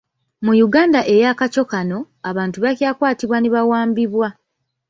Mu 0.45 0.53
Uganda 0.67 0.99
eya 1.13 1.31
kaco 1.39 1.63
kano, 1.71 1.99
abantu 2.29 2.57
bakyakwatibwa 2.63 3.37
ne 3.39 3.49
bawambibwa. 3.55 4.27